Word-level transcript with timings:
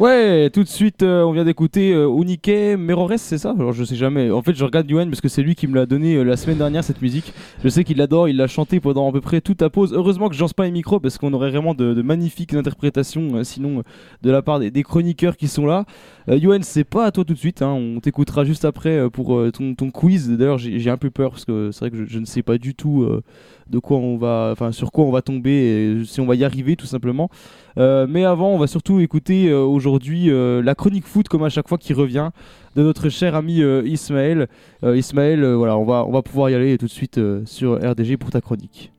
Ouais, 0.00 0.48
tout 0.48 0.62
de 0.62 0.68
suite, 0.68 1.02
euh, 1.02 1.24
on 1.24 1.32
vient 1.32 1.44
d'écouter 1.44 1.92
euh, 1.92 2.08
Unike 2.08 2.50
c'est 3.18 3.36
ça? 3.36 3.50
Alors 3.50 3.74
je 3.74 3.84
sais 3.84 3.96
jamais. 3.96 4.30
En 4.30 4.40
fait, 4.40 4.54
je 4.54 4.64
regarde 4.64 4.90
Yuan 4.90 5.10
parce 5.10 5.20
que 5.20 5.28
c'est 5.28 5.42
lui 5.42 5.54
qui 5.54 5.66
me 5.66 5.74
l'a 5.74 5.84
donné 5.84 6.14
euh, 6.14 6.22
la 6.22 6.38
semaine 6.38 6.56
dernière 6.56 6.82
cette 6.82 7.02
musique. 7.02 7.34
Je 7.62 7.68
sais 7.68 7.84
qu'il 7.84 7.98
l'adore, 7.98 8.26
il 8.26 8.38
l'a 8.38 8.46
chanté 8.46 8.80
pendant 8.80 9.06
à 9.10 9.12
peu 9.12 9.20
près 9.20 9.42
toute 9.42 9.60
la 9.60 9.68
pause. 9.68 9.92
Heureusement 9.92 10.30
que 10.30 10.34
je 10.34 10.40
lance 10.40 10.54
pas 10.54 10.64
les 10.64 10.70
micros 10.70 11.00
parce 11.00 11.18
qu'on 11.18 11.34
aurait 11.34 11.50
vraiment 11.50 11.74
de, 11.74 12.00
magnifiques 12.00 12.54
interprétations, 12.54 13.34
euh, 13.34 13.44
sinon 13.44 13.82
de 14.22 14.30
la 14.30 14.40
part 14.40 14.58
des, 14.58 14.82
chroniqueurs 14.82 15.36
qui 15.36 15.48
sont 15.48 15.66
là. 15.66 15.84
Yuan, 16.28 16.62
c'est 16.62 16.84
pas 16.84 17.04
à 17.04 17.10
toi 17.10 17.26
tout 17.26 17.34
de 17.34 17.38
suite, 17.38 17.60
hein, 17.60 17.72
on 17.72 18.00
t'écoutera 18.00 18.46
juste 18.46 18.64
après 18.64 19.10
pour 19.10 19.38
ton, 19.52 19.90
quiz. 19.90 20.30
D'ailleurs, 20.30 20.56
j'ai 20.56 20.88
un 20.88 20.96
peu 20.96 21.10
peur 21.10 21.32
parce 21.32 21.44
que 21.44 21.72
c'est 21.72 21.80
vrai 21.80 21.90
que 21.90 22.06
je, 22.06 22.18
ne 22.18 22.24
sais 22.24 22.42
pas 22.42 22.56
du 22.56 22.74
tout 22.74 23.06
de 23.70 23.78
quoi 23.78 23.98
on 23.98 24.16
va, 24.16 24.50
enfin 24.52 24.72
sur 24.72 24.90
quoi 24.92 25.04
on 25.04 25.10
va 25.10 25.22
tomber, 25.22 25.50
et 25.50 26.04
si 26.04 26.20
on 26.20 26.26
va 26.26 26.34
y 26.34 26.44
arriver 26.44 26.76
tout 26.76 26.86
simplement. 26.86 27.30
Euh, 27.78 28.06
mais 28.08 28.24
avant, 28.24 28.50
on 28.50 28.58
va 28.58 28.66
surtout 28.66 29.00
écouter 29.00 29.48
euh, 29.48 29.62
aujourd'hui 29.62 30.30
euh, 30.30 30.62
la 30.62 30.74
chronique 30.74 31.06
foot, 31.06 31.28
comme 31.28 31.44
à 31.44 31.48
chaque 31.48 31.68
fois, 31.68 31.78
qui 31.78 31.92
revient 31.92 32.30
de 32.76 32.82
notre 32.82 33.08
cher 33.08 33.34
ami 33.34 33.62
Ismaël. 33.84 34.48
Ismaël, 34.82 35.44
voilà, 35.44 35.76
on 35.76 35.84
va, 35.84 36.04
on 36.06 36.12
va 36.12 36.22
pouvoir 36.22 36.50
y 36.50 36.54
aller 36.54 36.78
tout 36.78 36.86
de 36.86 36.90
suite 36.90 37.20
sur 37.44 37.74
RDG 37.74 38.16
pour 38.16 38.30
ta 38.30 38.40
chronique. 38.40 38.92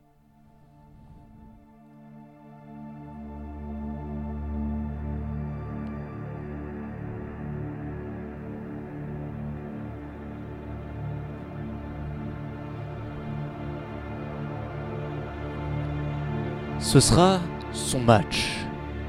Ce 16.82 16.98
sera 16.98 17.38
son 17.72 18.00
match, 18.00 18.66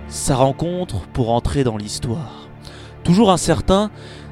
sa 0.08 0.36
rencontre 0.36 1.08
pour 1.12 1.32
entrer 1.32 1.64
dans 1.64 1.76
l'histoire. 1.76 2.48
Toujours 3.04 3.32
incertain, 3.32 3.90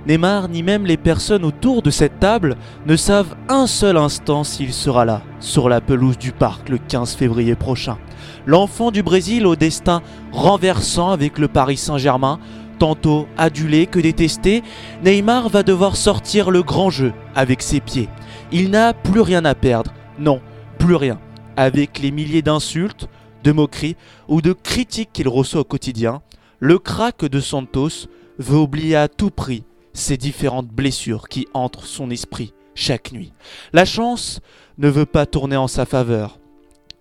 Neymar 0.07 0.47
ni 0.47 0.61
même 0.61 0.85
les 0.85 0.95
personnes 0.95 1.43
autour 1.43 1.81
de 1.81 1.89
cette 1.89 2.19
table 2.19 2.55
ne 2.85 2.95
savent 2.95 3.35
un 3.49 3.65
seul 3.65 3.97
instant 3.97 4.43
s'il 4.43 4.71
sera 4.71 5.05
là, 5.05 5.23
sur 5.39 5.69
la 5.69 5.81
pelouse 5.81 6.19
du 6.19 6.31
parc 6.31 6.69
le 6.69 6.77
15 6.77 7.15
février 7.15 7.55
prochain. 7.55 7.97
L'enfant 8.45 8.91
du 8.91 9.01
Brésil 9.01 9.47
au 9.47 9.55
destin 9.55 10.03
renversant 10.31 11.09
avec 11.09 11.39
le 11.39 11.47
Paris 11.47 11.77
Saint-Germain, 11.77 12.39
tantôt 12.77 13.27
adulé 13.39 13.87
que 13.87 13.99
détesté, 13.99 14.61
Neymar 15.03 15.49
va 15.49 15.63
devoir 15.63 15.95
sortir 15.95 16.51
le 16.51 16.61
grand 16.61 16.91
jeu 16.91 17.11
avec 17.33 17.63
ses 17.63 17.79
pieds. 17.79 18.07
Il 18.51 18.69
n'a 18.69 18.93
plus 18.93 19.21
rien 19.21 19.45
à 19.45 19.55
perdre, 19.55 19.91
non, 20.19 20.41
plus 20.77 20.95
rien. 20.95 21.19
Avec 21.57 21.99
les 21.99 22.11
milliers 22.11 22.43
d'insultes, 22.43 23.09
de 23.43 23.51
moqueries 23.51 23.95
ou 24.27 24.41
de 24.41 24.53
critiques 24.53 25.11
qu'il 25.13 25.27
reçoit 25.27 25.61
au 25.61 25.65
quotidien, 25.65 26.21
le 26.59 26.79
crack 26.79 27.25
de 27.25 27.39
Santos 27.39 28.07
veut 28.37 28.57
oublier 28.57 28.95
à 28.95 29.07
tout 29.07 29.31
prix 29.31 29.63
ces 29.93 30.17
différentes 30.17 30.69
blessures 30.69 31.27
qui 31.27 31.47
entrent 31.53 31.85
son 31.85 32.09
esprit 32.09 32.53
chaque 32.75 33.11
nuit. 33.11 33.33
La 33.73 33.85
chance 33.85 34.39
ne 34.77 34.89
veut 34.89 35.05
pas 35.05 35.25
tourner 35.25 35.57
en 35.57 35.67
sa 35.67 35.85
faveur. 35.85 36.39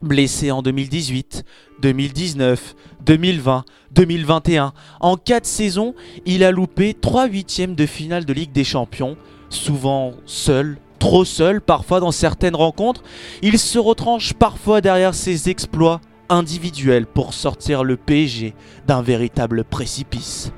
Blessé 0.03 0.51
en 0.51 0.63
2018, 0.63 1.45
2019, 1.83 2.75
2020, 3.05 3.65
2021, 3.93 4.73
en 5.01 5.17
4 5.17 5.45
saisons, 5.45 5.95
il 6.25 6.43
a 6.43 6.53
loupé 6.53 6.95
3 6.95 7.27
huitièmes 7.27 7.75
de 7.75 7.87
finale 7.87 8.25
de 8.25 8.33
Ligue 8.33 8.53
des 8.53 8.65
Champions, 8.65 9.17
souvent 9.51 10.15
seul, 10.25 10.79
trop 10.99 11.27
seul 11.27 11.61
parfois 11.61 12.01
dans 12.01 12.13
certaines 12.13 12.57
rencontres. 12.57 13.03
Il 13.43 13.59
se 13.59 13.79
retranche 13.79 14.33
parfois 14.33 14.81
derrière 14.81 15.15
ses 15.15 15.51
exploits 15.51 16.01
individuels 16.31 17.07
pour 17.07 17.35
sortir 17.35 17.85
le 17.85 17.97
PSG 17.97 18.55
d'un 18.87 19.03
véritable 19.03 19.65
précipice. 19.65 20.53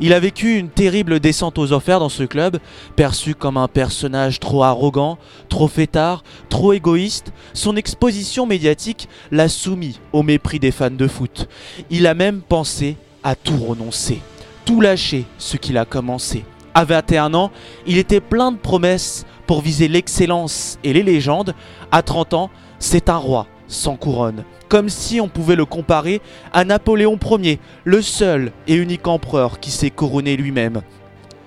Il 0.00 0.12
a 0.12 0.18
vécu 0.18 0.58
une 0.58 0.70
terrible 0.70 1.20
descente 1.20 1.58
aux 1.58 1.72
enfers 1.72 2.00
dans 2.00 2.08
ce 2.08 2.24
club, 2.24 2.58
perçu 2.96 3.34
comme 3.34 3.56
un 3.56 3.68
personnage 3.68 4.40
trop 4.40 4.64
arrogant, 4.64 5.18
trop 5.48 5.68
fêtard, 5.68 6.24
trop 6.48 6.72
égoïste. 6.72 7.32
Son 7.52 7.76
exposition 7.76 8.44
médiatique 8.44 9.08
l'a 9.30 9.48
soumis 9.48 10.00
au 10.12 10.24
mépris 10.24 10.58
des 10.58 10.72
fans 10.72 10.90
de 10.90 11.06
foot. 11.06 11.48
Il 11.90 12.08
a 12.08 12.14
même 12.14 12.40
pensé 12.40 12.96
à 13.22 13.36
tout 13.36 13.56
renoncer, 13.56 14.20
tout 14.64 14.80
lâcher 14.80 15.26
ce 15.38 15.56
qu'il 15.56 15.78
a 15.78 15.84
commencé. 15.84 16.44
À 16.74 16.84
21 16.84 17.34
ans, 17.34 17.52
il 17.86 17.98
était 17.98 18.20
plein 18.20 18.50
de 18.50 18.58
promesses 18.58 19.24
pour 19.46 19.60
viser 19.60 19.86
l'excellence 19.86 20.78
et 20.82 20.92
les 20.92 21.04
légendes. 21.04 21.54
À 21.92 22.02
30 22.02 22.34
ans, 22.34 22.50
c'est 22.80 23.08
un 23.08 23.16
roi 23.16 23.46
sans 23.68 23.96
couronne, 23.96 24.44
comme 24.68 24.88
si 24.88 25.20
on 25.20 25.28
pouvait 25.28 25.56
le 25.56 25.64
comparer 25.64 26.20
à 26.52 26.64
Napoléon 26.64 27.18
Ier, 27.40 27.58
le 27.84 28.02
seul 28.02 28.52
et 28.66 28.74
unique 28.74 29.06
empereur 29.06 29.60
qui 29.60 29.70
s'est 29.70 29.90
couronné 29.90 30.36
lui-même. 30.36 30.82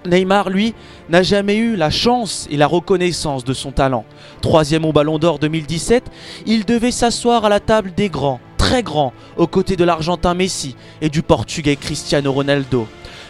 Neymar, 0.05 0.49
lui, 0.49 0.73
n'a 1.09 1.21
jamais 1.21 1.57
eu 1.57 1.75
la 1.75 1.89
chance 1.89 2.47
et 2.49 2.57
la 2.57 2.67
reconnaissance 2.67 3.43
de 3.43 3.53
son 3.53 3.71
talent. 3.71 4.05
Troisième 4.41 4.85
au 4.85 4.93
Ballon 4.93 5.19
d'Or 5.19 5.39
2017, 5.39 6.03
il 6.45 6.65
devait 6.65 6.91
s'asseoir 6.91 7.45
à 7.45 7.49
la 7.49 7.59
table 7.59 7.91
des 7.95 8.09
grands, 8.09 8.39
très 8.57 8.83
grands, 8.83 9.13
aux 9.35 9.47
côtés 9.47 9.75
de 9.75 9.83
l'Argentin 9.83 10.33
Messi 10.33 10.75
et 11.01 11.09
du 11.09 11.21
Portugais 11.21 11.75
Cristiano 11.75 12.31
Ronaldo. 12.31 12.87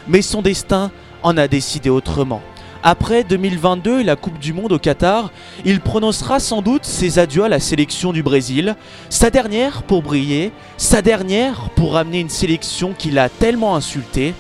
Mais 0.08 0.22
son 0.22 0.42
destin 0.42 0.92
en 1.24 1.38
a 1.38 1.48
décidé 1.48 1.90
autrement. 1.90 2.42
Après 2.84 3.24
2022 3.24 4.02
et 4.02 4.04
la 4.04 4.16
Coupe 4.16 4.40
du 4.40 4.54
Monde 4.54 4.72
au 4.72 4.80
Qatar, 4.80 5.32
il 5.66 5.82
prononcera 5.82 6.40
sans 6.40 6.62
doute 6.62 6.86
ses 6.86 7.20
adieux 7.20 7.44
à 7.44 7.50
la 7.50 7.60
sélection 7.60 8.14
du 8.14 8.24
Brésil, 8.24 8.76
sa 9.10 9.30
dernière 9.30 9.84
pour 9.84 10.04
briller, 10.04 10.52
sa 10.78 11.02
dernière 11.02 11.70
pour 11.76 11.94
ramener 11.94 12.20
une 12.20 12.30
sélection 12.30 12.94
qu'il 12.98 13.18
a 13.20 13.30
tellement 13.30 13.76
insultée, 13.76 14.34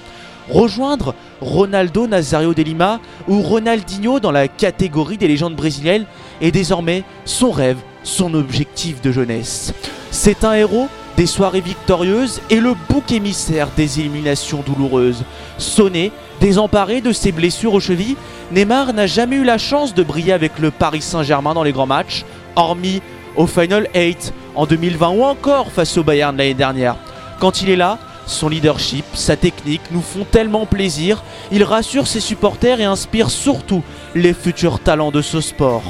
rejoindre 0.49 1.15
Ronaldo 1.41 2.07
Nazario 2.07 2.53
de 2.53 2.61
Lima 2.61 2.99
ou 3.27 3.41
Ronaldinho 3.41 4.19
dans 4.19 4.31
la 4.31 4.47
catégorie 4.47 5.17
des 5.17 5.27
légendes 5.27 5.55
brésiliennes 5.55 6.05
est 6.41 6.51
désormais 6.51 7.03
son 7.25 7.51
rêve, 7.51 7.77
son 8.03 8.33
objectif 8.33 9.01
de 9.01 9.11
jeunesse. 9.11 9.73
C'est 10.11 10.43
un 10.43 10.53
héros 10.53 10.87
des 11.17 11.25
soirées 11.25 11.61
victorieuses 11.61 12.41
et 12.51 12.59
le 12.59 12.75
bouc 12.89 13.11
émissaire 13.11 13.69
des 13.75 13.99
éliminations 13.99 14.63
douloureuses. 14.65 15.23
Sonné, 15.57 16.11
désemparé 16.39 17.01
de 17.01 17.11
ses 17.11 17.31
blessures 17.31 17.73
aux 17.73 17.79
chevilles, 17.79 18.15
Neymar 18.51 18.93
n'a 18.93 19.07
jamais 19.07 19.37
eu 19.37 19.43
la 19.43 19.57
chance 19.57 19.95
de 19.95 20.03
briller 20.03 20.33
avec 20.33 20.59
le 20.59 20.69
Paris 20.69 21.01
Saint-Germain 21.01 21.55
dans 21.55 21.63
les 21.63 21.71
grands 21.71 21.87
matchs, 21.87 22.23
hormis 22.55 23.01
au 23.35 23.47
Final 23.47 23.87
8 23.95 24.31
en 24.55 24.67
2020 24.67 25.09
ou 25.09 25.23
encore 25.23 25.71
face 25.71 25.97
au 25.97 26.03
Bayern 26.03 26.37
l'année 26.37 26.53
dernière. 26.53 26.95
Quand 27.39 27.63
il 27.63 27.71
est 27.71 27.75
là, 27.75 27.97
son 28.27 28.49
leadership, 28.49 29.05
sa 29.13 29.35
technique 29.35 29.81
nous 29.91 30.01
font 30.01 30.25
tellement 30.29 30.67
plaisir, 30.67 31.23
il 31.51 31.63
rassure 31.63 32.05
ses 32.05 32.19
supporters 32.19 32.79
et 32.79 32.85
inspire 32.85 33.31
surtout 33.31 33.83
les 34.13 34.33
futurs 34.33 34.79
talents 34.79 35.11
de 35.11 35.21
ce 35.21 35.41
sport. 35.41 35.83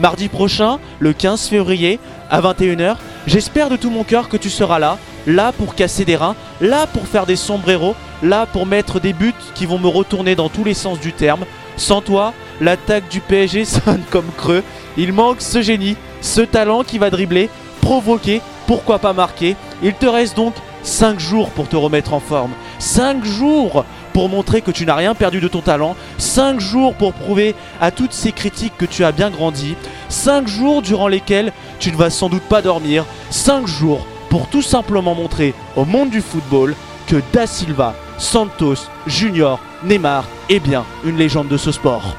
Mardi 0.00 0.28
prochain, 0.28 0.78
le 1.00 1.12
15 1.12 1.48
février, 1.48 1.98
à 2.30 2.40
21h, 2.40 2.96
j'espère 3.28 3.68
de 3.68 3.76
tout 3.76 3.90
mon 3.90 4.04
cœur 4.04 4.28
que 4.28 4.36
tu 4.36 4.50
seras 4.50 4.78
là, 4.78 4.98
là 5.26 5.52
pour 5.52 5.74
casser 5.74 6.04
des 6.04 6.16
reins, 6.16 6.34
là 6.60 6.86
pour 6.86 7.06
faire 7.06 7.26
des 7.26 7.36
sombreros, 7.36 7.94
là 8.22 8.46
pour 8.46 8.66
mettre 8.66 9.00
des 9.00 9.12
buts 9.12 9.34
qui 9.54 9.66
vont 9.66 9.78
me 9.78 9.88
retourner 9.88 10.34
dans 10.34 10.48
tous 10.48 10.64
les 10.64 10.74
sens 10.74 10.98
du 10.98 11.12
terme. 11.12 11.44
Sans 11.76 12.00
toi, 12.00 12.32
l'attaque 12.60 13.08
du 13.08 13.20
PSG 13.20 13.64
sonne 13.64 14.02
comme 14.10 14.30
creux. 14.36 14.64
Il 14.96 15.12
manque 15.12 15.40
ce 15.40 15.62
génie, 15.62 15.96
ce 16.20 16.40
talent 16.40 16.82
qui 16.82 16.98
va 16.98 17.10
dribbler, 17.10 17.50
provoquer, 17.80 18.40
pourquoi 18.66 18.98
pas 18.98 19.12
marquer. 19.12 19.56
Il 19.82 19.94
te 19.94 20.06
reste 20.06 20.36
donc 20.36 20.54
5 20.82 21.18
jours 21.18 21.50
pour 21.50 21.68
te 21.68 21.76
remettre 21.76 22.12
en 22.12 22.20
forme. 22.20 22.52
5 22.78 23.24
jours 23.24 23.84
pour 24.12 24.28
montrer 24.28 24.62
que 24.62 24.70
tu 24.70 24.86
n'as 24.86 24.94
rien 24.94 25.14
perdu 25.14 25.40
de 25.40 25.48
ton 25.48 25.60
talent. 25.60 25.96
5 26.18 26.60
jours 26.60 26.94
pour 26.94 27.12
prouver 27.12 27.54
à 27.80 27.90
toutes 27.90 28.12
ces 28.12 28.32
critiques 28.32 28.76
que 28.76 28.86
tu 28.86 29.04
as 29.04 29.12
bien 29.12 29.30
grandi. 29.30 29.76
5 30.08 30.48
jours 30.48 30.82
durant 30.82 31.08
lesquels 31.08 31.52
tu 31.78 31.92
ne 31.92 31.96
vas 31.96 32.10
sans 32.10 32.28
doute 32.28 32.42
pas 32.42 32.62
dormir. 32.62 33.04
5 33.30 33.66
jours 33.66 34.06
pour 34.30 34.48
tout 34.48 34.62
simplement 34.62 35.14
montrer 35.14 35.54
au 35.76 35.84
monde 35.84 36.10
du 36.10 36.20
football 36.20 36.74
que 37.06 37.22
Da 37.32 37.46
Silva, 37.46 37.94
Santos, 38.18 38.88
Junior, 39.06 39.60
Neymar 39.84 40.24
est 40.48 40.60
bien 40.60 40.84
une 41.04 41.16
légende 41.16 41.48
de 41.48 41.56
ce 41.56 41.72
sport. 41.72 42.16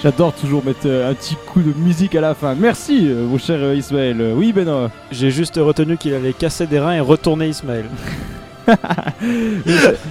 J'adore 0.00 0.32
toujours 0.32 0.64
mettre 0.64 0.86
euh, 0.86 1.10
un 1.10 1.14
petit 1.14 1.34
coup 1.34 1.60
de 1.60 1.72
musique 1.72 2.14
à 2.14 2.20
la 2.20 2.34
fin. 2.34 2.54
Merci, 2.54 3.08
euh, 3.08 3.26
mon 3.26 3.36
cher 3.36 3.58
euh, 3.60 3.74
Ismaël. 3.74 4.32
Oui, 4.36 4.52
Benoît. 4.52 4.92
J'ai 5.10 5.32
juste 5.32 5.56
retenu 5.56 5.96
qu'il 5.96 6.14
allait 6.14 6.32
casser 6.32 6.68
des 6.68 6.78
reins 6.78 6.94
et 6.94 7.00
retourner 7.00 7.48
Ismaël. 7.48 7.86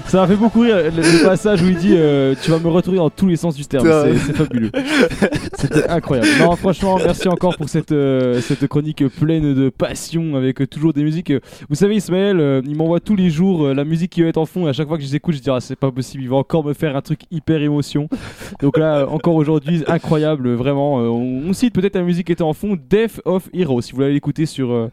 ça- 0.05 0.17
m'a 0.21 0.27
fait 0.27 0.35
beaucoup 0.35 0.61
rire 0.61 0.77
le, 0.77 0.89
le 1.01 1.23
passage 1.25 1.61
où 1.61 1.67
il 1.67 1.77
dit 1.77 1.93
euh, 1.95 2.35
Tu 2.41 2.51
vas 2.51 2.59
me 2.59 2.67
retourner 2.67 2.97
dans 2.97 3.09
tous 3.09 3.27
les 3.27 3.35
sens 3.35 3.55
du 3.55 3.65
terme. 3.65 3.87
C'est 4.25 4.33
fabuleux. 4.33 4.71
C'était 5.57 5.87
incroyable. 5.89 6.27
Non, 6.39 6.55
franchement, 6.55 6.97
merci 7.03 7.27
encore 7.27 7.55
pour 7.57 7.69
cette, 7.69 7.91
euh, 7.91 8.39
cette 8.41 8.67
chronique 8.67 9.07
pleine 9.19 9.53
de 9.53 9.69
passion 9.69 10.35
avec 10.35 10.61
euh, 10.61 10.67
toujours 10.67 10.93
des 10.93 11.03
musiques. 11.03 11.33
Vous 11.69 11.75
savez, 11.75 11.95
Ismaël, 11.95 12.39
euh, 12.39 12.61
il 12.65 12.75
m'envoie 12.75 12.99
tous 12.99 13.15
les 13.15 13.29
jours 13.29 13.67
la 13.73 13.83
musique 13.85 14.11
qui 14.11 14.21
va 14.21 14.27
être 14.29 14.37
en 14.37 14.45
fond. 14.45 14.67
Et 14.67 14.69
à 14.69 14.73
chaque 14.73 14.87
fois 14.87 14.97
que 14.97 15.03
je 15.03 15.07
les 15.09 15.15
écoute, 15.15 15.35
je 15.35 15.41
dis 15.41 15.49
Ah, 15.49 15.59
c'est 15.59 15.75
pas 15.75 15.91
possible, 15.91 16.23
il 16.23 16.29
va 16.29 16.37
encore 16.37 16.63
me 16.65 16.73
faire 16.73 16.95
un 16.95 17.01
truc 17.01 17.21
hyper 17.31 17.61
émotion. 17.61 18.07
Donc 18.61 18.77
là, 18.77 19.05
encore 19.09 19.35
aujourd'hui, 19.35 19.83
incroyable, 19.87 20.53
vraiment. 20.53 20.95
on, 20.97 21.43
on 21.49 21.53
cite 21.53 21.73
peut-être 21.73 21.95
la 21.95 22.03
musique 22.03 22.27
qui 22.27 22.31
était 22.33 22.41
en 22.43 22.53
fond 22.53 22.77
Death 22.89 23.21
of 23.25 23.49
Hero. 23.53 23.81
Si 23.81 23.91
vous 23.91 23.97
voulez 23.97 24.13
l'écouter 24.13 24.45
sur. 24.45 24.89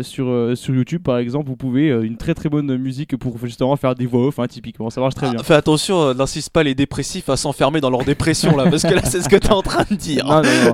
sur, 0.00 0.52
sur 0.54 0.74
YouTube 0.74 1.02
par 1.02 1.18
exemple, 1.18 1.48
vous 1.48 1.56
pouvez 1.56 1.88
une 1.90 2.16
très 2.16 2.32
très 2.34 2.48
bonne 2.48 2.74
musique 2.78 2.93
pour 3.18 3.36
justement 3.44 3.76
faire 3.76 3.94
des 3.94 4.06
voix 4.06 4.26
off, 4.28 4.38
hein, 4.38 4.46
typiquement, 4.46 4.90
ça 4.90 5.00
marche 5.00 5.14
très 5.14 5.28
bien. 5.30 5.38
Ah, 5.40 5.42
fais 5.42 5.54
attention, 5.54 6.00
euh, 6.02 6.14
n'insiste 6.14 6.50
pas 6.50 6.62
les 6.62 6.74
dépressifs 6.74 7.28
à 7.28 7.36
s'enfermer 7.36 7.80
dans 7.80 7.90
leur 7.90 8.04
dépression 8.04 8.56
là, 8.56 8.64
parce 8.70 8.82
que 8.82 8.94
là 8.94 9.02
c'est 9.04 9.20
ce 9.20 9.28
que 9.28 9.36
t'es 9.36 9.52
en 9.52 9.62
train 9.62 9.84
de 9.90 9.96
dire. 9.96 10.24
Non, 10.24 10.42
non, 10.42 10.48
non. 10.66 10.72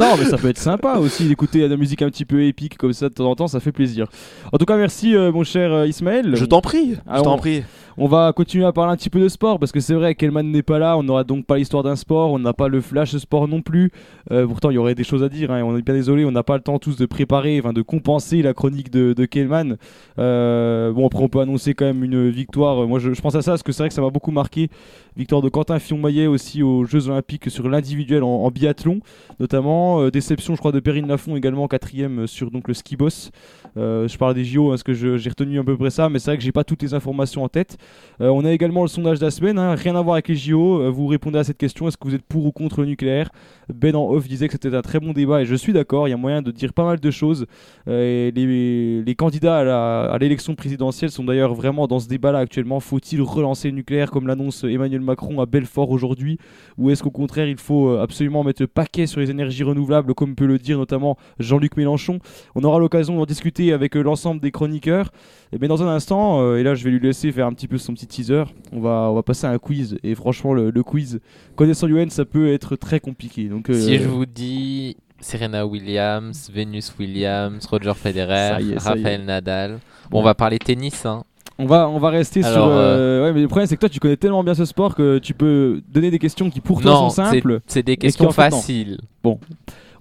non, 0.00 0.16
mais 0.18 0.24
ça 0.26 0.36
peut 0.38 0.48
être 0.48 0.58
sympa 0.58 0.94
aussi 0.98 1.24
d'écouter 1.24 1.60
de 1.60 1.66
la 1.66 1.76
musique 1.76 2.02
un 2.02 2.10
petit 2.10 2.24
peu 2.24 2.44
épique 2.44 2.76
comme 2.76 2.92
ça 2.92 3.08
de 3.08 3.14
temps 3.14 3.30
en 3.30 3.34
temps, 3.36 3.48
ça 3.48 3.60
fait 3.60 3.72
plaisir. 3.72 4.06
En 4.52 4.58
tout 4.58 4.64
cas, 4.64 4.76
merci 4.76 5.14
euh, 5.14 5.32
mon 5.32 5.44
cher 5.44 5.72
euh, 5.72 5.86
Ismaël. 5.86 6.34
Je 6.34 6.44
t'en 6.44 6.60
prie, 6.60 6.96
Ah, 7.06 7.18
je 7.18 7.22
t'en 7.22 7.34
on- 7.34 7.38
prie. 7.38 7.62
On 8.02 8.06
va 8.06 8.32
continuer 8.32 8.64
à 8.64 8.72
parler 8.72 8.94
un 8.94 8.96
petit 8.96 9.10
peu 9.10 9.20
de 9.20 9.28
sport 9.28 9.58
parce 9.58 9.72
que 9.72 9.80
c'est 9.80 9.92
vrai 9.92 10.14
qu'Elman 10.14 10.50
n'est 10.50 10.62
pas 10.62 10.78
là, 10.78 10.96
on 10.96 11.02
n'aura 11.02 11.22
donc 11.22 11.44
pas 11.44 11.58
l'histoire 11.58 11.82
d'un 11.82 11.96
sport, 11.96 12.32
on 12.32 12.38
n'a 12.38 12.54
pas 12.54 12.66
le 12.66 12.80
flash 12.80 13.14
sport 13.14 13.46
non 13.46 13.60
plus. 13.60 13.92
Euh, 14.30 14.46
pourtant, 14.46 14.70
il 14.70 14.76
y 14.76 14.78
aurait 14.78 14.94
des 14.94 15.04
choses 15.04 15.22
à 15.22 15.28
dire, 15.28 15.50
hein, 15.50 15.62
on 15.62 15.76
est 15.76 15.82
bien 15.82 15.92
désolé, 15.92 16.24
on 16.24 16.30
n'a 16.30 16.42
pas 16.42 16.56
le 16.56 16.62
temps 16.62 16.78
tous 16.78 16.96
de 16.96 17.04
préparer, 17.04 17.60
enfin 17.60 17.74
de 17.74 17.82
compenser 17.82 18.40
la 18.40 18.54
chronique 18.54 18.90
de, 18.90 19.12
de 19.12 19.24
Kellman. 19.26 19.76
Euh, 20.18 20.92
bon, 20.92 21.08
après, 21.08 21.22
on 21.22 21.28
peut 21.28 21.40
annoncer 21.40 21.74
quand 21.74 21.84
même 21.84 22.02
une 22.02 22.30
victoire. 22.30 22.88
Moi, 22.88 23.00
je, 23.00 23.20
pense 23.20 23.34
à 23.34 23.42
ça 23.42 23.50
parce 23.50 23.62
que 23.62 23.70
c'est 23.70 23.82
vrai 23.82 23.90
que 23.90 23.94
ça 23.94 24.00
m'a 24.00 24.08
beaucoup 24.08 24.30
marqué. 24.30 24.70
Victoire 25.14 25.42
de 25.42 25.50
Quentin 25.50 25.78
Fillon-Maillet 25.78 26.26
aussi 26.26 26.62
aux 26.62 26.84
Jeux 26.84 27.10
Olympiques 27.10 27.50
sur 27.50 27.68
l'individuel 27.68 28.22
en, 28.22 28.50
biathlon, 28.50 29.00
notamment. 29.40 30.00
Euh, 30.00 30.10
déception, 30.10 30.54
je 30.54 30.58
crois, 30.58 30.72
de 30.72 30.80
Perrine 30.80 31.06
Lafont 31.06 31.36
également, 31.36 31.68
quatrième 31.68 32.26
sur 32.26 32.50
donc, 32.50 32.66
le 32.66 32.72
ski 32.72 32.96
boss. 32.96 33.30
Je 33.76 34.16
parle 34.16 34.32
des 34.32 34.44
JO 34.46 34.70
parce 34.70 34.82
que 34.82 34.94
j'ai 34.94 35.28
retenu 35.28 35.58
à 35.58 35.64
peu 35.64 35.76
près 35.76 35.90
ça, 35.90 36.08
mais 36.08 36.18
c'est 36.18 36.30
vrai 36.30 36.38
que 36.38 36.42
j'ai 36.42 36.50
pas 36.50 36.64
toutes 36.64 36.80
les 36.80 36.94
informations 36.94 37.44
en 37.44 37.48
tête. 37.50 37.76
Euh, 38.20 38.28
on 38.28 38.44
a 38.44 38.52
également 38.52 38.82
le 38.82 38.88
sondage 38.88 39.18
de 39.18 39.24
la 39.24 39.30
semaine, 39.30 39.58
hein, 39.58 39.74
rien 39.74 39.96
à 39.96 40.02
voir 40.02 40.14
avec 40.14 40.28
les 40.28 40.36
JO. 40.36 40.82
Euh, 40.82 40.90
vous 40.90 41.06
répondez 41.06 41.38
à 41.38 41.44
cette 41.44 41.56
question 41.56 41.88
est-ce 41.88 41.96
que 41.96 42.06
vous 42.06 42.14
êtes 42.14 42.22
pour 42.22 42.44
ou 42.44 42.52
contre 42.52 42.82
le 42.82 42.86
nucléaire? 42.86 43.30
Ben 43.72 43.96
en 43.96 44.10
off 44.10 44.28
disait 44.28 44.46
que 44.46 44.52
c'était 44.52 44.74
un 44.74 44.82
très 44.82 45.00
bon 45.00 45.12
débat 45.12 45.40
et 45.40 45.46
je 45.46 45.54
suis 45.54 45.72
d'accord. 45.72 46.06
Il 46.06 46.10
y 46.10 46.14
a 46.14 46.18
moyen 46.18 46.42
de 46.42 46.50
dire 46.50 46.74
pas 46.74 46.84
mal 46.84 47.00
de 47.00 47.10
choses. 47.10 47.46
Euh, 47.88 48.30
les, 48.34 49.14
candidats 49.14 50.12
à 50.12 50.18
l'élection 50.18 50.54
présidentielle 50.54 51.10
sont 51.10 51.24
d'ailleurs 51.24 51.54
vraiment 51.54 51.86
dans 51.86 51.98
ce 51.98 52.08
débat-là 52.08 52.40
actuellement. 52.40 52.80
Faut-il 52.80 53.22
relancer 53.22 53.68
le 53.68 53.74
nucléaire 53.74 54.10
comme 54.10 54.26
l'annonce 54.26 54.64
Emmanuel 54.64 55.00
Macron 55.00 55.40
à 55.40 55.46
Belfort 55.46 55.90
aujourd'hui? 55.90 56.38
Ou 56.76 56.90
est-ce 56.90 57.02
qu'au 57.02 57.10
contraire 57.10 57.48
il 57.48 57.58
faut 57.58 57.96
absolument 57.96 58.44
mettre 58.44 58.62
le 58.62 58.66
paquet 58.66 59.06
sur 59.06 59.20
les 59.20 59.30
énergies 59.30 59.62
renouvelables 59.62 60.14
comme 60.14 60.34
peut 60.34 60.46
le 60.46 60.58
dire 60.58 60.78
notamment 60.78 61.16
Jean-Luc 61.38 61.76
Mélenchon? 61.76 62.18
On 62.54 62.64
aura 62.64 62.78
l'occasion 62.78 63.16
d'en 63.16 63.26
discuter 63.26 63.72
avec 63.72 63.94
l'ensemble 63.94 64.40
des 64.40 64.50
chroniqueurs. 64.50 65.10
Et 65.52 65.58
bien 65.58 65.68
dans 65.68 65.82
un 65.82 65.88
instant, 65.88 66.54
et 66.56 66.62
là 66.62 66.74
je 66.74 66.84
vais 66.84 66.90
lui 66.90 67.00
laisser 67.00 67.32
faire 67.32 67.46
un 67.46 67.52
petit 67.52 67.68
peu 67.70 67.78
son 67.78 67.94
petit 67.94 68.06
teaser, 68.06 68.44
on 68.72 68.80
va, 68.80 69.08
on 69.10 69.14
va 69.14 69.22
passer 69.22 69.46
à 69.46 69.50
un 69.50 69.58
quiz. 69.58 69.96
Et 70.02 70.14
franchement, 70.14 70.52
le, 70.52 70.70
le 70.70 70.82
quiz, 70.82 71.20
connaissant 71.56 71.86
UN, 71.86 72.10
ça 72.10 72.24
peut 72.24 72.52
être 72.52 72.76
très 72.76 73.00
compliqué. 73.00 73.48
Donc, 73.48 73.70
euh, 73.70 73.74
Si 73.74 73.98
je 73.98 74.08
vous 74.08 74.26
dis 74.26 74.96
Serena 75.20 75.66
Williams, 75.66 76.50
Venus 76.52 76.92
Williams, 76.98 77.64
Roger 77.66 77.94
Federer, 77.94 78.58
est. 78.60 78.78
Raphaël 78.78 79.24
Nadal. 79.24 79.78
Bon, 80.10 80.20
on 80.20 80.22
va 80.22 80.34
parler 80.34 80.58
tennis. 80.58 81.06
Hein. 81.06 81.24
on, 81.58 81.66
va, 81.66 81.88
on 81.88 81.98
va 81.98 82.10
rester 82.10 82.42
sur. 82.42 82.50
Alors, 82.50 82.68
euh, 82.72 83.24
Ouais, 83.24 83.32
mais 83.32 83.42
le 83.42 83.48
problème 83.48 83.66
c'est 83.66 83.76
que 83.76 83.80
toi 83.80 83.88
tu 83.88 84.00
connais 84.00 84.16
tellement 84.16 84.42
bien 84.42 84.54
ce 84.54 84.64
sport 84.64 84.94
que 84.94 85.18
tu 85.18 85.34
peux 85.34 85.80
donner 85.88 86.10
des 86.10 86.18
questions 86.18 86.50
qui 86.50 86.60
pour 86.60 86.82
toi 86.82 86.90
non, 86.90 87.08
sont 87.10 87.22
simples. 87.24 87.60
c'est 87.66 87.82
des 87.84 87.96
qui, 87.96 88.06
questions 88.06 88.26
en 88.26 88.32
fait, 88.32 88.50
non. 88.50 88.56
faciles. 88.56 88.98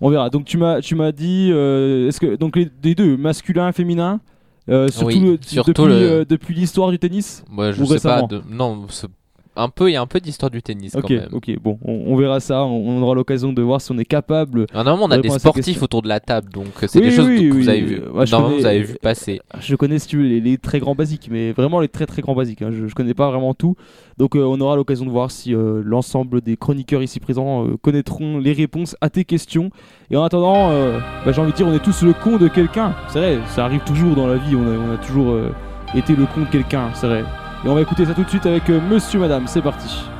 On 0.01 0.09
verra. 0.09 0.29
Donc 0.29 0.45
tu 0.45 0.57
m'as, 0.57 1.11
dit, 1.11 1.49
euh, 1.51 2.07
est-ce 2.07 2.19
que 2.19 2.35
donc 2.35 2.55
les, 2.55 2.69
les 2.83 2.95
deux, 2.95 3.17
masculin, 3.17 3.71
féminin, 3.71 4.21
euh, 4.23 4.38
surtout, 4.89 5.07
Oui, 5.07 5.19
le- 5.19 5.37
surtout 5.41 5.71
depuis, 5.71 5.85
le- 5.87 5.95
euh, 6.11 6.25
depuis 6.25 6.53
l'histoire 6.55 6.91
du 6.91 6.99
tennis. 6.99 7.43
Moi, 7.49 7.71
je 7.71 7.81
Ou 7.81 7.85
sais 7.87 7.93
récemment 7.93 8.27
pas. 8.27 8.35
De... 8.37 8.43
Non, 8.49 8.85
c'est- 8.89 9.07
un 9.61 9.69
peu. 9.69 9.89
Il 9.89 9.93
y 9.93 9.95
a 9.95 10.01
un 10.01 10.07
peu 10.07 10.19
d'histoire 10.19 10.49
du 10.49 10.61
tennis 10.61 10.93
quand 10.93 11.09
même. 11.09 11.29
ok, 11.31 11.51
bon, 11.61 11.77
on, 11.83 12.03
on 12.07 12.15
verra 12.15 12.39
ça. 12.39 12.63
On, 12.63 12.89
on 12.97 13.01
aura 13.01 13.15
l'occasion 13.15 13.53
de 13.53 13.61
voir 13.61 13.81
si 13.81 13.91
on 13.91 13.97
est 13.97 14.05
capable. 14.05 14.65
Ah, 14.73 14.83
Normalement, 14.83 15.05
on 15.05 15.11
a 15.11 15.17
de 15.17 15.21
des 15.21 15.29
sportifs 15.29 15.81
autour 15.83 16.01
de 16.01 16.07
la 16.07 16.19
table, 16.19 16.49
donc 16.51 16.67
euh, 16.81 16.87
c'est 16.87 16.99
Oui, 16.99 17.05
des 17.05 17.11
choses 17.11 17.27
oui, 17.27 17.49
que 17.49 17.53
vous 17.53 17.69
avez 17.69 17.81
vu. 17.81 17.99
Normalement, 18.01 18.41
connais- 18.49 18.59
vous 18.59 18.65
avez 18.65 18.81
vu 18.83 18.95
passer. 19.01 19.41
Je 19.59 19.75
connais 19.75 19.99
si 19.99 20.07
tu 20.07 20.17
veux 20.17 20.27
les, 20.27 20.41
les 20.41 20.57
très 20.57 20.79
grands 20.79 20.95
basiques, 20.95 21.27
mais 21.31 21.51
vraiment 21.51 21.79
les 21.79 21.87
très 21.87 22.05
très 22.05 22.21
grands 22.21 22.35
basiques. 22.35 22.61
hein. 22.61 22.69
Je, 22.71 22.87
je 22.87 22.95
connais 22.95 23.13
pas 23.13 23.29
vraiment 23.29 23.53
tout. 23.53 23.75
Donc 24.17 24.35
euh, 24.35 24.43
on 24.43 24.59
aura 24.61 24.75
l'occasion 24.75 25.05
de 25.05 25.11
voir 25.11 25.31
si 25.31 25.53
euh, 25.55 25.81
l'ensemble 25.85 26.41
des 26.41 26.57
chroniqueurs 26.57 27.01
ici 27.03 27.19
présents 27.19 27.65
euh, 27.65 27.77
connaîtront 27.81 28.37
les 28.37 28.51
réponses 28.53 28.95
à 29.01 29.09
tes 29.09 29.23
questions. 29.25 29.69
Et 30.11 30.17
en 30.17 30.23
attendant, 30.23 30.69
bah, 31.25 31.31
j'ai 31.31 31.39
envie 31.41 31.51
de 31.51 31.55
dire, 31.57 31.67
on 31.67 31.73
est 31.73 31.83
tous 31.83 32.01
le 32.03 32.13
con 32.13 32.37
de 32.37 32.47
quelqu'un. 32.47 32.95
C'est 33.09 33.19
vrai, 33.19 33.37
ça 33.47 33.65
arrive 33.65 33.81
toujours 33.85 34.15
dans 34.15 34.27
la 34.27 34.35
vie. 34.37 34.55
On 34.55 34.63
a, 34.67 34.77
on 34.77 34.93
a 34.93 34.97
toujours 34.97 35.35
été 35.95 36.15
le 36.15 36.25
con 36.25 36.41
de 36.41 36.45
quelqu'un, 36.47 36.89
c'est 36.93 37.07
vrai. 37.07 37.23
Et 37.63 37.67
on 37.67 37.75
va 37.75 37.81
écouter 37.81 38.05
ça 38.05 38.13
tout 38.13 38.23
de 38.23 38.29
suite 38.29 38.45
avec 38.45 38.69
euh, 38.69 38.79
Monsieur 38.79 39.19
Madame. 39.19 39.47
C'est 39.47 39.61
parti. 39.61 40.09